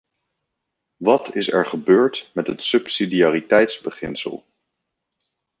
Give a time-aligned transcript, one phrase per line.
[0.97, 4.45] Wat is er gebeurd met het subsidiariteitsbeginsel?